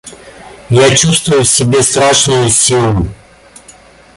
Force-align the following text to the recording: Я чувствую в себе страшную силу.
Я 0.71 0.95
чувствую 0.95 1.43
в 1.43 1.47
себе 1.47 1.83
страшную 1.83 2.49
силу. 2.49 3.07